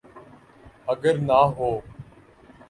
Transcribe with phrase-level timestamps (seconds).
[0.87, 1.75] اگر نہ ہوں۔